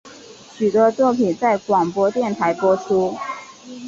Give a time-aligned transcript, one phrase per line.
[0.57, 3.15] 许多作品在广播电台播出。